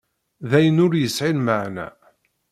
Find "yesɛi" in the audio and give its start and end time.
0.95-1.33